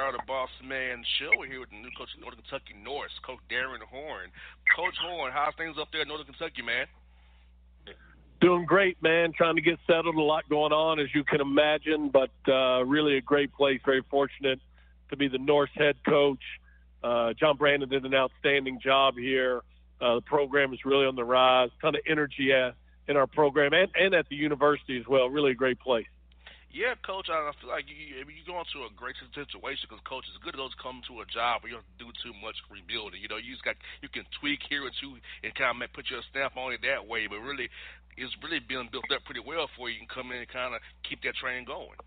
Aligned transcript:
JR 0.00 0.16
the 0.16 0.22
Boss 0.26 0.48
Man 0.64 1.04
Show. 1.18 1.30
We're 1.38 1.46
here 1.46 1.60
with 1.60 1.70
the 1.70 1.76
new 1.76 1.90
coach 1.96 2.08
of 2.14 2.20
Northern 2.20 2.40
Kentucky 2.40 2.74
Norse, 2.82 3.12
Coach 3.24 3.40
Darrin 3.48 3.80
Horn. 3.90 4.30
Coach 4.74 4.94
Horn, 5.02 5.32
how's 5.32 5.54
things 5.56 5.76
up 5.80 5.88
there 5.92 6.02
in 6.02 6.08
Northern 6.08 6.26
Kentucky, 6.26 6.62
man? 6.62 6.86
Doing 8.40 8.64
great, 8.64 9.02
man. 9.02 9.32
Trying 9.36 9.56
to 9.56 9.62
get 9.62 9.78
settled. 9.86 10.14
A 10.14 10.20
lot 10.20 10.48
going 10.48 10.72
on, 10.72 11.00
as 11.00 11.08
you 11.14 11.24
can 11.24 11.40
imagine, 11.40 12.08
but 12.08 12.30
uh, 12.48 12.84
really 12.84 13.18
a 13.18 13.20
great 13.20 13.52
place. 13.52 13.80
Very 13.84 14.02
fortunate 14.10 14.60
to 15.10 15.16
be 15.16 15.28
the 15.28 15.38
Norse 15.38 15.70
head 15.74 15.96
coach. 16.08 16.42
Uh, 17.04 17.34
John 17.34 17.56
Brannen 17.56 17.88
did 17.88 18.04
an 18.04 18.14
outstanding 18.14 18.80
job 18.80 19.16
here. 19.18 19.60
Uh, 20.00 20.16
the 20.16 20.22
program 20.22 20.72
is 20.72 20.80
really 20.84 21.04
on 21.04 21.16
the 21.16 21.24
rise. 21.24 21.68
Ton 21.82 21.94
of 21.94 22.00
energy 22.08 22.52
at, 22.52 22.74
in 23.06 23.16
our 23.16 23.26
program 23.26 23.74
and, 23.74 23.88
and 23.94 24.14
at 24.14 24.28
the 24.30 24.36
university 24.36 24.98
as 24.98 25.06
well. 25.06 25.28
Really 25.28 25.52
a 25.52 25.54
great 25.54 25.78
place. 25.78 26.06
Yeah, 26.70 26.94
coach. 27.02 27.26
I 27.26 27.50
feel 27.58 27.68
like 27.68 27.90
you, 27.90 27.98
you 27.98 28.46
go 28.46 28.62
into 28.62 28.86
a 28.86 28.94
great 28.94 29.18
situation 29.18 29.90
because 29.90 29.98
coach 30.06 30.22
is 30.30 30.38
good 30.38 30.54
at 30.54 30.62
those 30.62 30.70
come 30.78 31.02
to 31.10 31.18
a 31.18 31.26
job 31.26 31.66
where 31.66 31.74
you 31.74 31.82
don't 31.82 31.98
do 31.98 32.14
too 32.22 32.30
much 32.38 32.54
rebuilding. 32.70 33.18
You 33.18 33.26
know, 33.26 33.42
you 33.42 33.58
just 33.58 33.66
got 33.66 33.74
you 34.02 34.08
can 34.08 34.22
tweak 34.38 34.62
here 34.70 34.86
and 34.86 34.94
two 35.02 35.18
and 35.42 35.50
kind 35.58 35.82
of 35.82 35.90
put 35.90 36.06
your 36.06 36.22
stamp 36.30 36.54
on 36.54 36.70
it 36.70 36.86
that 36.86 37.02
way. 37.10 37.26
But 37.26 37.42
really, 37.42 37.66
it's 38.14 38.30
really 38.38 38.62
been 38.62 38.86
built 38.86 39.10
up 39.10 39.26
pretty 39.26 39.42
well 39.42 39.66
for 39.74 39.90
you. 39.90 39.98
You 39.98 40.06
can 40.06 40.14
come 40.14 40.30
in 40.30 40.46
and 40.46 40.48
kind 40.48 40.70
of 40.74 40.80
keep 41.02 41.26
that 41.26 41.34
train 41.42 41.66
going. 41.66 41.98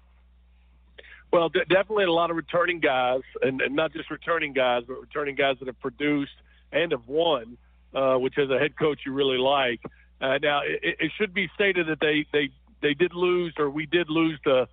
Well, 1.32 1.50
d- 1.50 1.68
definitely 1.68 2.06
a 2.06 2.16
lot 2.16 2.30
of 2.30 2.38
returning 2.38 2.80
guys, 2.80 3.26
and, 3.42 3.60
and 3.60 3.76
not 3.76 3.92
just 3.92 4.12
returning 4.12 4.54
guys, 4.54 4.84
but 4.88 4.96
returning 4.96 5.36
guys 5.36 5.58
that 5.60 5.68
have 5.68 5.80
produced 5.82 6.40
and 6.72 6.92
have 6.92 7.08
won, 7.08 7.58
uh, 7.94 8.16
which 8.16 8.38
as 8.38 8.50
a 8.50 8.60
head 8.60 8.78
coach 8.78 9.00
you 9.06 9.12
really 9.12 9.40
like. 9.40 9.82
Uh, 10.22 10.38
now, 10.42 10.62
it, 10.64 10.96
it 11.00 11.12
should 11.18 11.34
be 11.34 11.50
stated 11.56 11.88
that 11.88 12.00
they 12.00 12.26
they 12.32 12.50
they 12.84 12.94
did 12.94 13.16
lose, 13.16 13.54
or 13.58 13.70
we 13.70 13.88
did 13.88 14.10
lose 14.10 14.40
the 14.46 14.68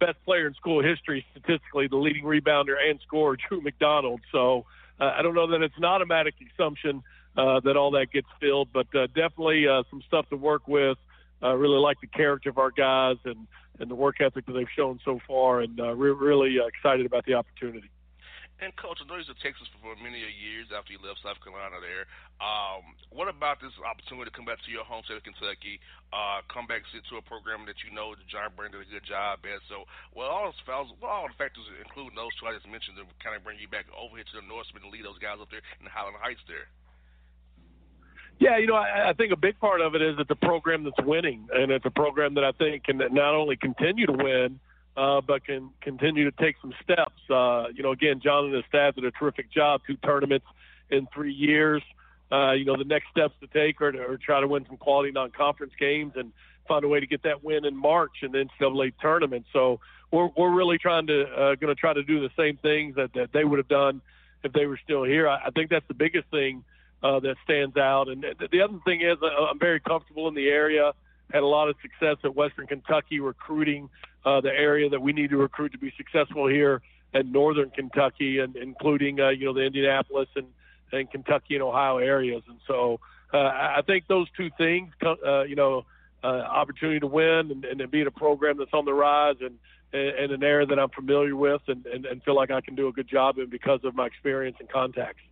best 0.00 0.16
player 0.24 0.46
in 0.46 0.54
school 0.54 0.82
history 0.82 1.24
statistically, 1.30 1.86
the 1.86 1.96
leading 1.96 2.24
rebounder 2.24 2.74
and 2.82 2.98
scorer, 3.06 3.36
Drew 3.48 3.60
McDonald. 3.60 4.20
So 4.32 4.64
uh, 4.98 5.12
I 5.16 5.22
don't 5.22 5.34
know 5.34 5.46
that 5.48 5.62
it's 5.62 5.76
an 5.76 5.84
automatic 5.84 6.34
assumption 6.52 7.02
uh, 7.36 7.60
that 7.60 7.76
all 7.76 7.92
that 7.92 8.10
gets 8.12 8.26
filled, 8.40 8.70
but 8.72 8.92
uh, 8.94 9.06
definitely 9.08 9.68
uh, 9.68 9.84
some 9.90 10.02
stuff 10.08 10.28
to 10.30 10.36
work 10.36 10.66
with. 10.66 10.98
Uh, 11.42 11.54
really 11.54 11.78
like 11.78 11.98
the 12.00 12.06
character 12.06 12.50
of 12.50 12.58
our 12.58 12.70
guys 12.70 13.16
and, 13.24 13.46
and 13.78 13.90
the 13.90 13.94
work 13.94 14.20
ethic 14.20 14.44
that 14.46 14.52
they've 14.52 14.66
shown 14.76 14.98
so 15.04 15.20
far, 15.26 15.60
and 15.60 15.80
uh, 15.80 15.94
we're 15.96 16.12
really 16.12 16.58
uh, 16.60 16.66
excited 16.66 17.06
about 17.06 17.24
the 17.24 17.34
opportunity. 17.34 17.88
And 18.60 18.76
coach, 18.76 19.00
I 19.00 19.08
know 19.08 19.16
he's 19.16 19.24
in 19.24 19.40
Texas 19.40 19.64
for 19.80 19.96
many 20.04 20.20
years 20.20 20.68
after 20.68 20.92
he 20.92 21.00
left 21.00 21.24
South 21.24 21.40
Carolina. 21.40 21.80
There, 21.80 22.04
um, 22.44 22.92
what 23.08 23.24
about 23.32 23.56
this 23.56 23.72
opportunity 23.80 24.28
to 24.28 24.36
come 24.36 24.44
back 24.44 24.60
to 24.60 24.68
your 24.68 24.84
home 24.84 25.00
state 25.08 25.16
of 25.16 25.24
Kentucky, 25.24 25.80
uh, 26.12 26.44
come 26.52 26.68
back 26.68 26.84
sit 26.92 27.00
to 27.08 27.16
a 27.16 27.24
program 27.24 27.64
that 27.64 27.80
you 27.80 27.88
know 27.88 28.12
that 28.12 28.28
John 28.28 28.52
Brannen 28.52 28.76
did 28.76 28.84
a 28.84 28.92
good 28.92 29.08
job 29.08 29.40
at? 29.48 29.64
So, 29.72 29.88
well, 30.12 30.28
all 30.28 30.52
those 30.52 30.60
well, 31.00 31.08
all 31.08 31.24
the 31.24 31.32
factors, 31.40 31.64
including 31.80 32.12
those 32.12 32.36
two 32.36 32.52
I 32.52 32.52
just 32.52 32.68
mentioned, 32.68 33.00
to 33.00 33.08
kind 33.24 33.32
of 33.32 33.40
bring 33.40 33.56
you 33.56 33.68
back 33.72 33.88
over 33.96 34.20
here 34.20 34.28
to 34.28 34.36
the 34.36 34.44
Norseman 34.44 34.84
and 34.84 34.92
lead 34.92 35.08
those 35.08 35.16
guys 35.24 35.40
up 35.40 35.48
there 35.48 35.64
in 35.80 35.88
the 35.88 35.92
Highland 35.92 36.20
Heights 36.20 36.44
there. 36.44 36.68
Yeah, 38.44 38.60
you 38.60 38.68
know, 38.68 38.76
I, 38.76 39.08
I 39.08 39.12
think 39.16 39.32
a 39.32 39.40
big 39.40 39.56
part 39.56 39.80
of 39.80 39.96
it 39.96 40.04
is 40.04 40.20
it's 40.20 40.32
a 40.32 40.36
program 40.36 40.84
that's 40.84 41.00
winning, 41.00 41.48
and 41.52 41.72
it's 41.72 41.88
a 41.88 41.92
program 41.92 42.36
that 42.36 42.44
I 42.44 42.52
think 42.52 42.84
can 42.84 43.00
not 43.00 43.32
only 43.32 43.56
continue 43.56 44.04
to 44.04 44.16
win, 44.16 44.60
uh, 44.96 45.20
but 45.20 45.44
can 45.44 45.70
continue 45.80 46.30
to 46.30 46.36
take 46.42 46.56
some 46.60 46.74
steps. 46.82 47.20
Uh, 47.28 47.66
you 47.74 47.82
know, 47.82 47.92
again, 47.92 48.20
John 48.22 48.46
and 48.46 48.54
his 48.54 48.64
staff 48.68 48.94
did 48.94 49.04
a 49.04 49.10
terrific 49.10 49.50
job, 49.50 49.82
two 49.86 49.96
tournaments 49.96 50.46
in 50.90 51.06
three 51.14 51.32
years. 51.32 51.82
Uh, 52.32 52.52
you 52.52 52.64
know, 52.64 52.76
the 52.76 52.84
next 52.84 53.08
steps 53.10 53.34
to 53.40 53.46
take 53.46 53.80
are 53.80 53.92
to 53.92 53.98
are 54.00 54.16
try 54.16 54.40
to 54.40 54.46
win 54.46 54.64
some 54.66 54.76
quality 54.76 55.10
non-conference 55.10 55.72
games 55.78 56.12
and 56.16 56.32
find 56.68 56.84
a 56.84 56.88
way 56.88 57.00
to 57.00 57.06
get 57.06 57.24
that 57.24 57.42
win 57.42 57.64
in 57.64 57.76
March 57.76 58.22
in 58.22 58.32
the 58.32 58.46
NCAA 58.60 58.92
tournament. 59.00 59.46
So 59.52 59.80
we're 60.10 60.30
we're 60.36 60.50
really 60.54 60.78
trying 60.78 61.06
to 61.08 61.22
uh, 61.22 61.54
going 61.56 61.74
to 61.74 61.80
try 61.80 61.92
to 61.92 62.02
do 62.02 62.20
the 62.20 62.30
same 62.36 62.56
things 62.56 62.96
that, 62.96 63.12
that 63.14 63.32
they 63.32 63.44
would 63.44 63.58
have 63.58 63.68
done 63.68 64.00
if 64.44 64.52
they 64.52 64.66
were 64.66 64.78
still 64.82 65.04
here. 65.04 65.28
I, 65.28 65.46
I 65.46 65.50
think 65.50 65.70
that's 65.70 65.86
the 65.88 65.94
biggest 65.94 66.28
thing 66.30 66.64
uh, 67.02 67.20
that 67.20 67.36
stands 67.44 67.76
out. 67.76 68.08
And 68.08 68.24
the 68.50 68.60
other 68.62 68.78
thing 68.84 69.00
is, 69.00 69.16
uh, 69.22 69.26
I'm 69.26 69.58
very 69.58 69.80
comfortable 69.80 70.28
in 70.28 70.34
the 70.34 70.48
area. 70.48 70.92
Had 71.32 71.42
a 71.42 71.46
lot 71.46 71.68
of 71.68 71.76
success 71.80 72.16
at 72.24 72.34
Western 72.34 72.66
Kentucky 72.66 73.20
recruiting 73.20 73.88
uh, 74.24 74.40
the 74.40 74.50
area 74.50 74.88
that 74.88 75.00
we 75.00 75.12
need 75.12 75.30
to 75.30 75.36
recruit 75.36 75.72
to 75.72 75.78
be 75.78 75.92
successful 75.96 76.46
here 76.46 76.82
at 77.14 77.26
Northern 77.26 77.70
Kentucky, 77.70 78.38
and 78.38 78.56
including 78.56 79.20
uh, 79.20 79.30
you 79.30 79.46
know 79.46 79.54
the 79.54 79.62
Indianapolis 79.62 80.28
and 80.36 80.46
and 80.92 81.10
Kentucky 81.10 81.54
and 81.54 81.62
Ohio 81.62 81.98
areas. 81.98 82.42
And 82.48 82.58
so 82.66 83.00
uh, 83.32 83.38
I 83.38 83.82
think 83.86 84.06
those 84.08 84.28
two 84.36 84.50
things, 84.58 84.92
uh, 85.04 85.42
you 85.42 85.54
know, 85.54 85.84
uh, 86.22 86.26
opportunity 86.26 87.00
to 87.00 87.06
win 87.06 87.50
and, 87.50 87.64
and 87.64 87.90
being 87.90 88.06
a 88.06 88.10
program 88.10 88.58
that's 88.58 88.74
on 88.74 88.84
the 88.84 88.92
rise 88.92 89.36
and, 89.40 89.56
and 89.92 90.32
an 90.32 90.42
area 90.42 90.66
that 90.66 90.78
I'm 90.78 90.90
familiar 90.90 91.34
with 91.34 91.62
and, 91.68 91.86
and, 91.86 92.06
and 92.06 92.22
feel 92.22 92.36
like 92.36 92.50
I 92.50 92.60
can 92.60 92.74
do 92.74 92.88
a 92.88 92.92
good 92.92 93.08
job 93.08 93.38
in 93.38 93.48
because 93.48 93.80
of 93.84 93.94
my 93.94 94.06
experience 94.06 94.56
and 94.60 94.68
contacts. 94.68 95.22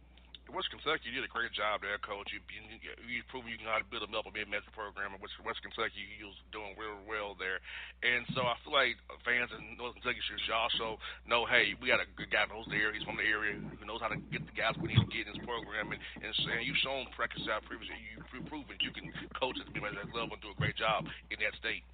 West 0.49 0.73
Kentucky, 0.73 1.13
did 1.13 1.25
a 1.25 1.29
great 1.29 1.53
job 1.53 1.85
there, 1.85 2.01
coach. 2.01 2.33
You 2.33 2.41
you, 2.49 2.81
you 3.05 3.21
proved 3.29 3.49
you 3.49 3.61
know 3.61 3.77
how 3.77 3.81
to 3.81 3.89
build 3.89 4.05
a 4.05 4.11
upper 4.17 4.33
mid-major 4.33 4.73
program. 4.73 5.13
At 5.13 5.21
West, 5.21 5.61
Kentucky, 5.61 6.01
you 6.17 6.33
was 6.33 6.41
doing 6.51 6.73
real 6.81 6.97
well 7.05 7.37
there, 7.37 7.61
and 8.01 8.25
so 8.33 8.49
I 8.49 8.57
feel 8.65 8.73
like 8.73 8.97
fans 9.23 9.53
in 9.53 9.77
North 9.77 9.93
Kentucky 10.01 10.21
should 10.25 10.41
also 10.49 10.97
know, 11.29 11.45
hey, 11.45 11.77
we 11.77 11.93
got 11.93 12.01
a 12.01 12.09
good 12.17 12.33
guy 12.33 12.49
who 12.49 12.57
knows 12.57 12.69
the 12.73 12.81
area. 12.81 12.97
He's 12.97 13.05
from 13.05 13.21
the 13.21 13.29
area, 13.29 13.61
who 13.61 13.85
knows 13.85 14.01
how 14.01 14.09
to 14.09 14.21
get 14.33 14.45
the 14.49 14.57
guys 14.57 14.73
we 14.81 14.89
need 14.89 15.01
to 15.05 15.11
get 15.13 15.29
in 15.29 15.37
this 15.37 15.45
program, 15.45 15.93
and 15.93 16.01
and, 16.25 16.33
and 16.33 16.65
you've 16.65 16.81
shown 16.81 17.09
practice 17.13 17.45
out 17.53 17.69
previously. 17.69 17.97
You've 18.17 18.49
proven 18.49 18.73
you 18.81 18.93
can 18.93 19.13
coach 19.37 19.61
at 19.61 19.69
the 19.69 19.75
mid-major 19.77 20.09
level 20.17 20.37
and 20.37 20.43
do 20.43 20.53
a 20.53 20.59
great 20.59 20.81
job 20.81 21.05
in 21.29 21.39
that 21.45 21.53
state. 21.61 21.85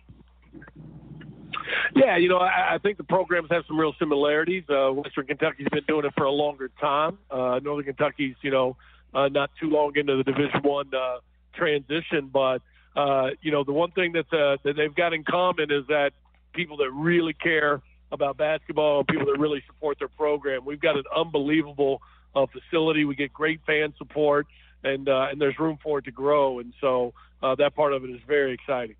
Yeah, 1.94 2.16
you 2.16 2.28
know, 2.28 2.38
I, 2.38 2.74
I 2.74 2.78
think 2.78 2.98
the 2.98 3.04
programs 3.04 3.48
have 3.50 3.64
some 3.66 3.78
real 3.78 3.94
similarities. 3.98 4.64
Uh, 4.68 4.90
Western 4.90 5.26
Kentucky's 5.26 5.68
been 5.70 5.84
doing 5.86 6.04
it 6.04 6.12
for 6.16 6.24
a 6.24 6.30
longer 6.30 6.70
time. 6.80 7.18
Uh, 7.30 7.60
Northern 7.62 7.84
Kentucky's, 7.84 8.36
you 8.42 8.50
know, 8.50 8.76
uh, 9.14 9.28
not 9.28 9.50
too 9.60 9.70
long 9.70 9.92
into 9.96 10.16
the 10.16 10.24
Division 10.24 10.60
One 10.62 10.90
uh, 10.94 11.18
transition, 11.54 12.30
but 12.32 12.62
uh, 12.96 13.30
you 13.42 13.50
know, 13.50 13.64
the 13.64 13.72
one 13.72 13.90
thing 13.92 14.12
that 14.12 14.32
uh, 14.32 14.56
that 14.64 14.76
they've 14.76 14.94
got 14.94 15.12
in 15.12 15.24
common 15.24 15.70
is 15.70 15.86
that 15.88 16.12
people 16.52 16.76
that 16.78 16.90
really 16.90 17.32
care 17.32 17.82
about 18.12 18.36
basketball, 18.36 19.04
people 19.04 19.26
that 19.26 19.38
really 19.38 19.62
support 19.66 19.98
their 19.98 20.08
program. 20.08 20.64
We've 20.64 20.80
got 20.80 20.96
an 20.96 21.04
unbelievable 21.14 22.00
uh, 22.34 22.46
facility. 22.46 23.04
We 23.04 23.14
get 23.14 23.32
great 23.32 23.60
fan 23.66 23.94
support, 23.98 24.46
and 24.82 25.08
uh, 25.08 25.28
and 25.30 25.40
there's 25.40 25.58
room 25.58 25.78
for 25.82 25.98
it 25.98 26.04
to 26.06 26.12
grow. 26.12 26.60
And 26.60 26.72
so 26.80 27.14
uh, 27.42 27.54
that 27.56 27.74
part 27.74 27.92
of 27.92 28.04
it 28.04 28.10
is 28.10 28.20
very 28.26 28.52
exciting. 28.52 28.96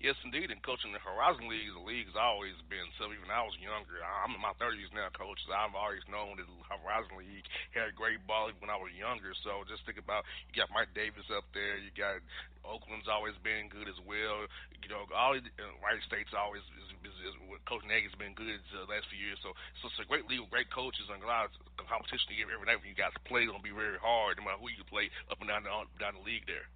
Yes, 0.00 0.16
indeed. 0.24 0.48
And 0.48 0.64
coaching 0.64 0.96
the 0.96 1.04
Horizon 1.04 1.44
League, 1.44 1.68
the 1.76 1.84
league 1.84 2.08
has 2.08 2.16
always 2.16 2.56
been 2.72 2.88
so. 2.96 3.12
Even 3.12 3.28
I 3.28 3.44
was 3.44 3.52
younger, 3.60 4.00
I'm 4.00 4.32
in 4.32 4.40
my 4.40 4.56
30s 4.56 4.88
now, 4.96 5.12
coach. 5.12 5.36
So 5.44 5.52
I've 5.52 5.76
always 5.76 6.00
known 6.08 6.40
that 6.40 6.48
the 6.48 6.56
Horizon 6.72 7.20
League 7.20 7.44
had 7.76 7.92
great 7.92 8.24
ball 8.24 8.48
when 8.64 8.72
I 8.72 8.80
was 8.80 8.96
younger. 8.96 9.36
So 9.44 9.60
just 9.68 9.84
think 9.84 10.00
about 10.00 10.24
you 10.48 10.56
got 10.56 10.72
Mike 10.72 10.96
Davis 10.96 11.28
up 11.28 11.44
there. 11.52 11.76
You 11.76 11.92
got 11.92 12.24
Oakland's 12.64 13.12
always 13.12 13.36
been 13.44 13.68
good 13.68 13.92
as 13.92 14.00
well. 14.08 14.48
You 14.80 14.88
know, 14.88 15.04
all 15.12 15.36
uh, 15.36 15.76
Wright 15.84 16.00
State's 16.08 16.32
always 16.32 16.64
is, 16.80 16.96
is, 17.04 17.16
is, 17.20 17.34
Coach 17.68 17.84
Nagy's 17.84 18.16
been 18.16 18.32
good 18.32 18.56
the 18.72 18.88
last 18.88 19.04
few 19.12 19.20
years. 19.20 19.36
So 19.44 19.52
so 19.84 19.92
it's 19.92 20.00
a 20.00 20.08
great 20.08 20.24
league, 20.32 20.48
great 20.48 20.72
coaches, 20.72 21.12
and 21.12 21.20
a 21.20 21.28
lot 21.28 21.52
of 21.52 21.84
competition 21.92 22.24
to 22.32 22.40
give 22.40 22.48
every 22.48 22.64
night 22.64 22.80
when 22.80 22.88
you 22.88 22.96
guys 22.96 23.12
play. 23.28 23.44
It's 23.44 23.52
gonna 23.52 23.60
be 23.60 23.76
very 23.76 24.00
hard, 24.00 24.40
no 24.40 24.48
matter 24.48 24.64
who 24.64 24.72
you 24.72 24.80
play 24.88 25.12
up 25.28 25.44
and 25.44 25.52
down 25.52 25.68
the 25.68 25.76
down 26.00 26.16
the 26.16 26.24
league 26.24 26.48
there. 26.48 26.72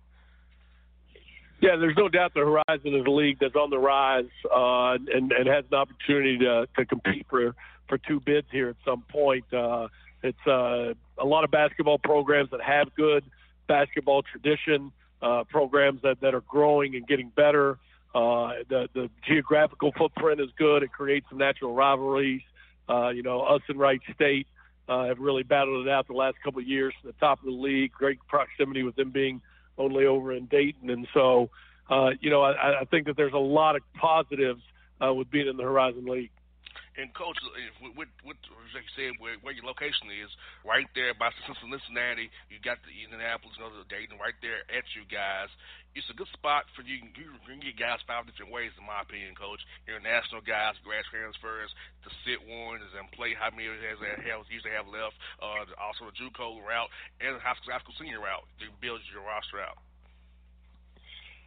Yeah, 1.60 1.76
there's 1.76 1.96
no 1.96 2.08
doubt 2.08 2.34
the 2.34 2.40
Horizon 2.40 2.94
is 2.94 3.06
a 3.06 3.10
league 3.10 3.38
that's 3.40 3.54
on 3.54 3.70
the 3.70 3.78
rise 3.78 4.28
uh, 4.44 4.98
and, 5.14 5.32
and 5.32 5.46
has 5.46 5.64
an 5.70 5.78
opportunity 5.78 6.38
to, 6.38 6.68
to 6.76 6.84
compete 6.84 7.26
for, 7.30 7.54
for 7.88 7.96
two 7.96 8.20
bids 8.20 8.46
here 8.50 8.68
at 8.68 8.76
some 8.84 9.02
point. 9.08 9.44
Uh, 9.52 9.88
it's 10.22 10.46
uh, 10.46 10.92
a 11.16 11.24
lot 11.24 11.44
of 11.44 11.50
basketball 11.50 11.98
programs 11.98 12.50
that 12.50 12.60
have 12.60 12.94
good 12.94 13.24
basketball 13.66 14.22
tradition, 14.22 14.92
uh, 15.22 15.44
programs 15.44 16.02
that, 16.02 16.20
that 16.20 16.34
are 16.34 16.42
growing 16.42 16.96
and 16.96 17.06
getting 17.06 17.30
better. 17.34 17.78
Uh, 18.14 18.52
the, 18.68 18.88
the 18.92 19.08
geographical 19.26 19.90
footprint 19.96 20.40
is 20.40 20.50
good. 20.58 20.82
It 20.82 20.92
creates 20.92 21.26
some 21.30 21.38
natural 21.38 21.74
rivalries. 21.74 22.42
Uh, 22.88 23.08
you 23.08 23.22
know, 23.22 23.40
us 23.40 23.62
and 23.68 23.78
Wright 23.78 24.00
State 24.14 24.46
uh, 24.86 25.06
have 25.06 25.18
really 25.18 25.44
battled 25.44 25.86
it 25.86 25.90
out 25.90 26.08
the 26.08 26.14
last 26.14 26.36
couple 26.44 26.60
of 26.60 26.68
years 26.68 26.92
the 27.04 27.12
top 27.12 27.38
of 27.38 27.46
the 27.46 27.52
league. 27.52 27.92
Great 27.92 28.18
proximity 28.28 28.82
with 28.82 28.96
them 28.96 29.10
being– 29.10 29.40
only 29.78 30.06
over 30.06 30.32
in 30.32 30.46
Dayton. 30.46 30.90
And 30.90 31.06
so, 31.14 31.50
uh, 31.90 32.10
you 32.20 32.30
know, 32.30 32.42
I, 32.42 32.80
I 32.80 32.84
think 32.84 33.06
that 33.06 33.16
there's 33.16 33.32
a 33.32 33.38
lot 33.38 33.76
of 33.76 33.82
positives 33.94 34.62
uh, 35.04 35.12
with 35.12 35.30
being 35.30 35.48
in 35.48 35.56
the 35.56 35.62
Horizon 35.62 36.06
League. 36.06 36.30
And 36.94 37.10
coach, 37.10 37.34
with, 37.82 38.06
with 38.22 38.38
like 38.70 38.86
you 38.86 38.94
said, 38.94 39.12
where, 39.18 39.34
where 39.42 39.50
your 39.50 39.66
location 39.66 40.14
is, 40.14 40.30
right 40.62 40.86
there 40.94 41.10
by 41.10 41.34
Cincinnati, 41.42 42.30
you 42.46 42.62
got 42.62 42.78
the 42.86 42.94
Indianapolis, 42.94 43.58
you 43.58 43.66
know, 43.66 43.74
the 43.74 43.82
Dayton, 43.90 44.14
right 44.22 44.36
there 44.38 44.62
at 44.70 44.86
you 44.94 45.02
guys. 45.10 45.50
It's 45.98 46.06
a 46.10 46.14
good 46.14 46.30
spot 46.34 46.70
for 46.74 46.86
you. 46.86 47.02
You 47.02 47.34
can 47.46 47.58
get 47.58 47.74
guys 47.78 48.02
five 48.06 48.26
different 48.30 48.54
ways, 48.54 48.70
in 48.78 48.86
my 48.86 49.02
opinion, 49.02 49.34
coach. 49.34 49.62
International 49.90 50.42
guys, 50.42 50.78
grad 50.86 51.02
transfers, 51.10 51.70
to 52.06 52.08
sit 52.22 52.38
ones 52.46 52.86
and 52.94 53.10
play 53.14 53.34
how 53.34 53.50
many 53.50 53.66
has 53.70 53.98
they 53.98 54.14
have 54.30 54.46
usually 54.46 54.74
have 54.74 54.86
left. 54.86 55.18
Uh, 55.42 55.66
also 55.78 56.06
the 56.10 56.14
JUCO 56.14 56.62
route 56.62 56.90
and 57.18 57.38
the 57.38 57.42
high 57.42 57.58
school, 57.58 57.74
high 57.74 57.82
school 57.82 57.98
senior 57.98 58.22
route 58.22 58.46
to 58.62 58.70
build 58.78 59.02
your 59.10 59.26
roster 59.26 59.58
out. 59.58 59.82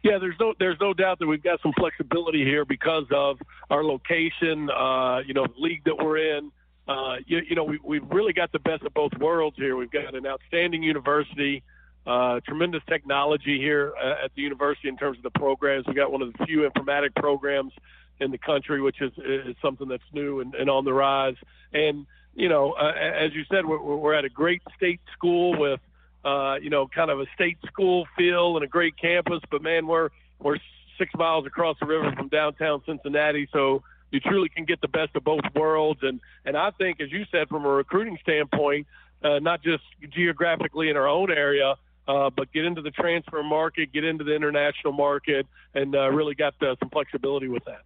Yeah, 0.08 0.18
there's 0.18 0.36
no 0.40 0.54
there's 0.58 0.80
no 0.80 0.94
doubt 0.94 1.18
that 1.18 1.26
we've 1.26 1.42
got 1.42 1.60
some 1.60 1.72
flexibility 1.78 2.44
here 2.44 2.64
because 2.64 3.04
of 3.10 3.38
our 3.68 3.84
location, 3.84 4.70
uh, 4.70 5.18
you 5.26 5.34
know, 5.34 5.46
the 5.46 5.60
league 5.60 5.84
that 5.84 5.96
we're 5.96 6.36
in. 6.36 6.50
Uh, 6.86 7.16
you, 7.26 7.40
you 7.46 7.54
know, 7.54 7.64
we, 7.64 7.78
we've 7.84 8.08
really 8.10 8.32
got 8.32 8.50
the 8.50 8.58
best 8.58 8.82
of 8.84 8.94
both 8.94 9.12
worlds 9.18 9.56
here. 9.58 9.76
We've 9.76 9.90
got 9.90 10.14
an 10.14 10.26
outstanding 10.26 10.82
university, 10.82 11.62
uh, 12.06 12.40
tremendous 12.46 12.82
technology 12.88 13.58
here 13.58 13.92
uh, 14.02 14.24
at 14.24 14.34
the 14.34 14.40
university 14.40 14.88
in 14.88 14.96
terms 14.96 15.18
of 15.18 15.24
the 15.24 15.38
programs. 15.38 15.86
We've 15.86 15.96
got 15.96 16.10
one 16.10 16.22
of 16.22 16.32
the 16.32 16.46
few 16.46 16.68
informatic 16.68 17.14
programs 17.14 17.74
in 18.20 18.30
the 18.30 18.38
country, 18.38 18.80
which 18.80 19.02
is, 19.02 19.12
is 19.18 19.54
something 19.60 19.88
that's 19.88 20.02
new 20.14 20.40
and, 20.40 20.54
and 20.54 20.70
on 20.70 20.86
the 20.86 20.94
rise. 20.94 21.36
And, 21.74 22.06
you 22.34 22.48
know, 22.48 22.72
uh, 22.72 22.92
as 22.92 23.34
you 23.34 23.44
said, 23.50 23.66
we're, 23.66 23.82
we're 23.82 24.14
at 24.14 24.24
a 24.24 24.30
great 24.30 24.62
state 24.74 25.00
school 25.12 25.58
with 25.58 25.80
uh, 26.24 26.56
you 26.60 26.70
know, 26.70 26.86
kind 26.86 27.10
of 27.10 27.20
a 27.20 27.26
state 27.34 27.58
school 27.66 28.06
feel 28.16 28.56
and 28.56 28.64
a 28.64 28.68
great 28.68 28.96
campus. 28.96 29.40
But 29.50 29.62
man, 29.62 29.86
we're 29.86 30.10
we're 30.38 30.58
six 30.98 31.12
miles 31.16 31.46
across 31.46 31.76
the 31.80 31.86
river 31.86 32.12
from 32.16 32.28
downtown 32.28 32.82
Cincinnati, 32.86 33.48
so 33.52 33.82
you 34.10 34.20
truly 34.20 34.48
can 34.48 34.64
get 34.64 34.80
the 34.80 34.88
best 34.88 35.14
of 35.14 35.24
both 35.24 35.44
worlds. 35.54 36.00
And 36.02 36.20
and 36.44 36.56
I 36.56 36.70
think, 36.72 37.00
as 37.00 37.10
you 37.12 37.24
said, 37.30 37.48
from 37.48 37.64
a 37.64 37.68
recruiting 37.68 38.18
standpoint, 38.22 38.86
uh, 39.22 39.38
not 39.38 39.62
just 39.62 39.82
geographically 40.10 40.90
in 40.90 40.96
our 40.96 41.08
own 41.08 41.30
area. 41.30 41.74
Uh, 42.06 42.30
but 42.30 42.50
get 42.54 42.64
into 42.64 42.80
the 42.80 42.90
transfer 42.90 43.42
market, 43.42 43.92
get 43.92 44.02
into 44.02 44.24
the 44.24 44.34
international 44.34 44.94
market, 44.94 45.46
and 45.74 45.94
uh, 45.94 46.08
really 46.08 46.34
got 46.34 46.54
some 46.58 46.88
flexibility 46.88 47.48
with 47.48 47.62
that 47.66 47.82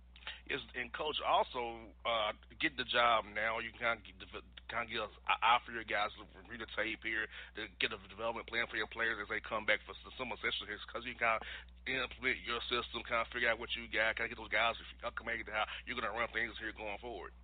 is 0.52 0.60
and 0.76 0.92
coach 0.92 1.16
also 1.24 1.80
uh, 2.04 2.32
get 2.60 2.76
the 2.76 2.84
job 2.84 3.24
now. 3.34 3.58
You 3.58 3.72
can 3.72 3.96
kind 3.96 4.00
of, 4.20 4.44
kind 4.72 4.88
of 4.88 4.90
get 4.90 5.04
an 5.04 5.12
eye 5.28 5.60
for 5.68 5.76
your 5.76 5.84
guys 5.84 6.08
to 6.16 6.24
read 6.48 6.64
the 6.64 6.70
tape 6.72 7.04
here 7.04 7.28
to 7.60 7.68
get 7.76 7.92
a 7.92 8.00
development 8.08 8.48
plan 8.48 8.64
for 8.72 8.80
your 8.80 8.88
players 8.88 9.20
as 9.20 9.28
they 9.28 9.44
come 9.44 9.68
back 9.68 9.84
for 9.84 9.92
some 10.16 10.32
sessions 10.40 10.64
here 10.64 10.80
because 10.88 11.04
you 11.04 11.12
kind 11.20 11.36
of 11.36 11.44
implement 11.84 12.40
your 12.48 12.64
system, 12.72 13.04
kind 13.04 13.20
of 13.20 13.28
figure 13.28 13.52
out 13.52 13.60
what 13.60 13.68
you 13.76 13.84
got, 13.92 14.16
kind 14.16 14.26
of 14.26 14.32
get 14.32 14.40
those 14.40 14.48
guys 14.48 14.80
acclimated 15.04 15.44
to 15.44 15.52
how 15.52 15.68
you're 15.84 15.98
going 16.00 16.08
to 16.08 16.16
run 16.16 16.32
things 16.32 16.56
here 16.56 16.72
going 16.72 16.96
forward. 17.04 17.36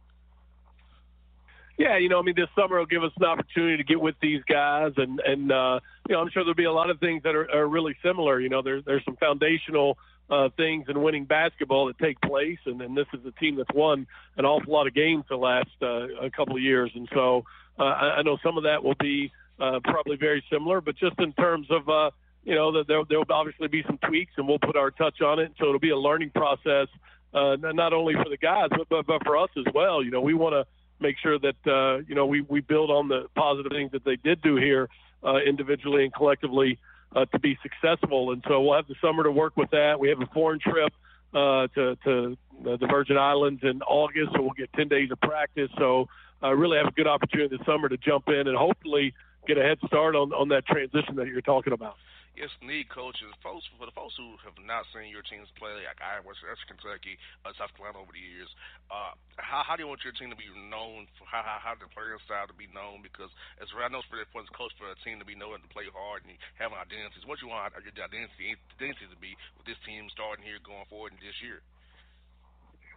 Yeah, 1.79 1.97
you 1.97 2.09
know, 2.09 2.19
I 2.19 2.23
mean, 2.23 2.35
this 2.35 2.51
summer 2.59 2.81
will 2.81 2.91
give 2.91 3.05
us 3.05 3.13
an 3.21 3.25
opportunity 3.25 3.77
to 3.77 3.85
get 3.85 4.01
with 4.01 4.17
these 4.21 4.43
guys, 4.51 4.91
and 4.97 5.21
and 5.21 5.53
uh, 5.53 5.79
you 6.09 6.15
know, 6.15 6.21
I'm 6.21 6.29
sure 6.31 6.43
there'll 6.43 6.59
be 6.59 6.65
a 6.65 6.73
lot 6.73 6.91
of 6.91 6.99
things 6.99 7.23
that 7.23 7.37
are, 7.37 7.49
are 7.55 7.69
really 7.69 7.95
similar. 8.03 8.41
You 8.41 8.49
know, 8.49 8.63
there's 8.63 8.85
there's 8.85 9.05
some 9.05 9.15
foundational 9.15 9.97
uh, 10.31 10.49
things 10.57 10.87
in 10.89 11.01
winning 11.03 11.25
basketball 11.25 11.87
that 11.87 11.99
take 11.99 12.21
place, 12.21 12.59
and, 12.67 12.81
and 12.83 12.97
this 12.97 13.07
is 13.15 13.25
a 13.27 13.33
team 13.33 13.57
that's 13.57 13.73
won 13.75 14.07
an 14.37 14.45
awful 14.45 14.73
lot 14.73 14.87
of 14.87 14.95
games 14.95 15.25
the 15.29 15.37
last 15.37 15.71
uh, 15.83 16.09
a 16.21 16.31
couple 16.31 16.57
of 16.57 16.63
years, 16.63 16.91
and 16.95 17.09
so 17.15 17.45
uh, 17.79 17.85
I, 17.85 18.07
I 18.19 18.23
know 18.23 18.39
some 18.43 18.57
of 18.57 18.65
that 18.65 18.85
will 18.85 18.97
be 19.01 19.33
uh, 19.59 19.81
probably 19.85 20.17
very 20.17 20.45
similar, 20.51 20.81
but 20.81 20.97
just 20.97 21.19
in 21.19 21.33
terms 21.33 21.67
of 21.71 21.89
uh, 21.89 22.11
you 22.45 22.55
know 22.55 22.73
that 22.73 22.87
there 22.87 23.03
there 23.09 23.19
will 23.19 23.27
obviously 23.31 23.69
be 23.69 23.83
some 23.87 23.99
tweaks, 23.99 24.33
and 24.37 24.47
we'll 24.47 24.59
put 24.59 24.77
our 24.77 24.91
touch 24.91 25.21
on 25.23 25.39
it, 25.39 25.53
so 25.59 25.67
it'll 25.67 25.79
be 25.81 25.91
a 25.91 25.97
learning 25.97 26.31
process, 26.31 26.89
uh, 27.35 27.57
not 27.61 27.93
only 27.93 28.15
for 28.15 28.29
the 28.29 28.37
guys 28.37 28.69
but 28.71 28.89
but, 28.89 29.07
but 29.07 29.25
for 29.25 29.37
us 29.37 29.51
as 29.57 29.73
well. 29.75 30.03
You 30.03 30.11
know, 30.11 30.21
we 30.21 30.35
want 30.35 30.55
to 30.55 30.67
make 31.01 31.17
sure 31.23 31.39
that 31.39 31.67
uh, 31.67 32.03
you 32.07 32.15
know 32.15 32.27
we 32.27 32.43
we 32.43 32.61
build 32.61 32.91
on 32.91 33.09
the 33.09 33.27
positive 33.35 33.73
things 33.73 33.93
that 33.93 34.05
they 34.05 34.17
did 34.17 34.43
do 34.43 34.57
here 34.57 34.89
uh, 35.25 35.37
individually 35.37 36.05
and 36.05 36.13
collectively 36.13 36.79
uh, 37.15 37.25
to 37.27 37.39
be 37.39 37.59
successful. 37.63 38.33
And 38.33 38.43
so 38.49 38.61
we'll 38.61 38.77
have 38.77 38.87
the 38.87 38.95
summer 39.01 39.25
to 39.25 39.33
work 39.33 39.57
with 39.57 39.71
that. 39.71 39.99
We 39.99 40.09
have 40.09 40.21
a 40.21 40.27
foreign 40.27 40.61
trip 40.61 40.93
uh, 41.35 41.69
to, 41.75 41.97
to 42.05 42.37
the 42.63 42.87
Virgin 42.91 43.17
Islands 43.17 43.61
in 43.63 43.83
August, 43.83 44.33
so 44.35 44.43
we'll 44.43 44.51
get 44.51 44.73
10 44.75 44.89
days 44.89 45.11
of 45.11 45.21
practice. 45.21 45.71
So 45.79 46.09
uh, 46.43 46.55
really 46.55 46.79
have 46.79 46.89
a 46.89 46.93
good 46.93 47.07
opportunity 47.07 47.57
this 47.57 47.67
summer 47.67 47.89
to 47.89 47.97
jump 47.97 48.29
in 48.29 48.47
and 48.47 48.57
hopefully 48.57 49.15
get 49.47 49.59
a 49.59 49.63
head 49.63 49.79
start 49.87 50.15
on, 50.15 50.33
on 50.33 50.49
that 50.49 50.67
transition 50.67 51.17
that 51.17 51.27
you're 51.27 51.41
talking 51.41 51.73
about 51.73 51.97
it's 52.39 52.55
neat 52.63 52.87
coaches. 52.89 53.35
Folks, 53.43 53.67
for 53.75 53.87
the 53.87 53.95
folks 53.95 54.15
who 54.15 54.39
have 54.47 54.55
not 54.63 54.87
seen 54.95 55.11
your 55.11 55.27
teams 55.27 55.51
play, 55.59 55.75
like 55.83 55.99
I 55.99 56.23
was, 56.23 56.39
that's 56.39 56.63
Kentucky, 56.71 57.19
uh, 57.43 57.51
South 57.59 57.75
Carolina 57.75 57.99
over 57.99 58.15
the 58.15 58.23
years. 58.23 58.49
Uh, 58.87 59.13
how, 59.37 59.67
how 59.67 59.75
do 59.75 59.83
you 59.83 59.91
want 59.91 60.07
your 60.07 60.15
team 60.15 60.31
to 60.31 60.39
be 60.39 60.47
known? 60.71 61.11
For 61.19 61.27
how, 61.27 61.43
how, 61.43 61.59
how 61.59 61.75
the 61.75 61.91
player 61.91 62.15
style 62.25 62.47
to 62.47 62.55
be 62.55 62.71
known? 62.71 63.03
Because 63.03 63.31
as 63.59 63.69
I 63.75 63.91
know, 63.91 64.01
it's 64.01 64.11
pretty 64.11 64.25
important 64.25 64.55
as 64.55 64.59
coach 64.59 64.73
for 64.79 64.87
a 64.87 64.97
team 65.03 65.19
to 65.19 65.27
be 65.27 65.35
known 65.37 65.59
to 65.59 65.71
play 65.75 65.91
hard 65.91 66.25
and 66.25 66.39
having 66.57 66.79
identities. 66.79 67.27
What 67.27 67.43
you 67.43 67.51
want 67.51 67.75
your 67.75 67.91
identity, 67.91 68.57
identity 68.79 69.07
to 69.11 69.19
be 69.19 69.35
with 69.59 69.67
this 69.67 69.79
team 69.83 70.07
starting 70.15 70.47
here, 70.47 70.63
going 70.63 70.87
forward 70.87 71.13
in 71.15 71.21
this 71.21 71.37
year? 71.43 71.61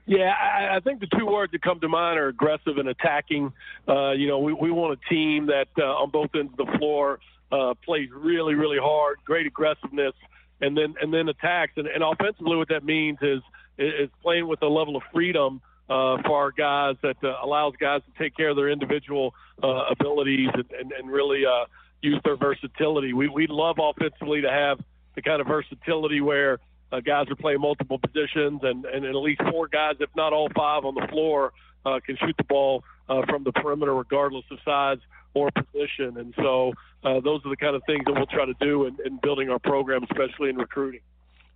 Yeah, 0.05 0.33
I, 0.33 0.77
I 0.77 0.79
think 0.79 0.99
the 0.99 1.07
two 1.07 1.25
words 1.25 1.51
that 1.51 1.61
come 1.61 1.79
to 1.79 1.87
mind 1.87 2.17
are 2.17 2.27
aggressive 2.27 2.77
and 2.77 2.89
attacking. 2.89 3.53
Uh, 3.87 4.11
you 4.11 4.27
know, 4.27 4.39
we, 4.39 4.53
we 4.53 4.71
want 4.71 4.99
a 4.99 5.09
team 5.09 5.47
that 5.47 5.67
uh, 5.77 5.83
on 5.83 6.09
both 6.09 6.31
ends 6.35 6.51
of 6.57 6.65
the 6.65 6.77
floor 6.77 7.19
uh, 7.51 7.73
plays 7.85 8.09
really, 8.11 8.55
really 8.55 8.79
hard, 8.79 9.17
great 9.25 9.45
aggressiveness, 9.45 10.13
and 10.59 10.75
then 10.77 10.95
and 11.01 11.13
then 11.13 11.29
attacks. 11.29 11.73
And, 11.77 11.87
and 11.87 12.03
offensively, 12.03 12.57
what 12.57 12.69
that 12.69 12.83
means 12.83 13.19
is 13.21 13.41
is 13.77 14.09
playing 14.21 14.47
with 14.47 14.61
a 14.61 14.67
level 14.67 14.95
of 14.95 15.03
freedom 15.13 15.61
uh, 15.89 16.21
for 16.23 16.37
our 16.37 16.51
guys 16.51 16.95
that 17.03 17.17
uh, 17.23 17.35
allows 17.43 17.73
guys 17.79 18.01
to 18.05 18.23
take 18.23 18.35
care 18.35 18.49
of 18.49 18.55
their 18.55 18.69
individual 18.69 19.33
uh, 19.63 19.85
abilities 19.91 20.49
and, 20.53 20.71
and, 20.71 20.91
and 20.91 21.11
really 21.11 21.45
uh, 21.45 21.65
use 22.01 22.19
their 22.23 22.37
versatility. 22.37 23.13
We 23.13 23.27
we 23.27 23.47
love 23.47 23.77
offensively 23.79 24.41
to 24.41 24.49
have 24.49 24.79
the 25.15 25.21
kind 25.21 25.41
of 25.41 25.47
versatility 25.47 26.21
where 26.21 26.59
uh, 26.91 26.99
guys 26.99 27.27
are 27.29 27.35
playing 27.35 27.61
multiple 27.61 27.99
positions 27.99 28.61
and, 28.63 28.85
and 28.85 29.05
at 29.05 29.15
least 29.15 29.41
four 29.51 29.67
guys, 29.67 29.95
if 29.99 30.09
not 30.15 30.33
all 30.33 30.49
five, 30.55 30.85
on 30.85 30.95
the 30.95 31.07
floor 31.07 31.53
uh, 31.85 31.99
can 32.05 32.17
shoot 32.17 32.35
the 32.37 32.43
ball 32.43 32.83
uh, 33.09 33.21
from 33.27 33.43
the 33.43 33.51
perimeter 33.51 33.93
regardless 33.93 34.45
of 34.51 34.59
size 34.63 34.99
or 35.33 35.49
position. 35.51 36.17
And 36.17 36.33
so 36.35 36.73
uh, 37.03 37.19
those 37.21 37.41
are 37.45 37.49
the 37.49 37.57
kind 37.57 37.75
of 37.75 37.81
things 37.85 38.03
that 38.05 38.13
we'll 38.13 38.27
try 38.27 38.45
to 38.45 38.55
do 38.59 38.85
in, 38.85 38.97
in 39.05 39.19
building 39.21 39.49
our 39.49 39.59
program, 39.59 40.03
especially 40.03 40.49
in 40.49 40.57
recruiting. 40.57 41.01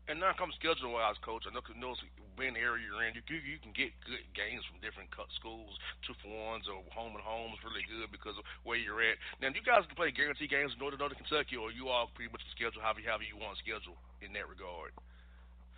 And 0.07 0.21
now 0.21 0.37
comes 0.37 0.53
schedule 0.61 0.93
wise, 0.93 1.17
coach. 1.25 1.49
I 1.49 1.53
know, 1.53 1.65
because 1.65 1.81
knows 1.81 1.97
being 2.37 2.53
the 2.53 2.61
area 2.61 2.85
you're 2.85 3.01
in, 3.01 3.17
you, 3.17 3.23
you 3.41 3.57
can 3.57 3.73
get 3.73 3.89
good 4.05 4.21
games 4.37 4.61
from 4.69 4.77
different 4.77 5.09
cut 5.09 5.25
schools, 5.33 5.73
two 6.05 6.13
for 6.21 6.29
ones 6.29 6.69
or 6.69 6.85
home 6.93 7.17
and 7.17 7.25
home 7.25 7.57
is 7.57 7.61
really 7.65 7.81
good 7.89 8.13
because 8.13 8.37
of 8.37 8.45
where 8.61 8.77
you're 8.77 9.01
at. 9.01 9.17
Now, 9.41 9.49
you 9.49 9.65
guys 9.65 9.81
can 9.89 9.97
play 9.97 10.13
guarantee 10.13 10.45
games 10.45 10.77
in 10.77 10.79
Northern, 10.83 11.01
Northern 11.01 11.17
Kentucky, 11.17 11.57
or 11.57 11.73
you 11.73 11.89
all 11.89 12.13
pretty 12.13 12.29
much 12.29 12.45
schedule 12.53 12.85
however, 12.85 13.01
however 13.01 13.25
you 13.25 13.33
want 13.33 13.57
schedule 13.57 13.97
in 14.21 14.29
that 14.37 14.45
regard? 14.45 14.93